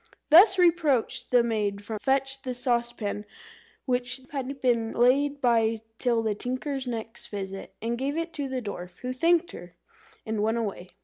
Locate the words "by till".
5.39-6.23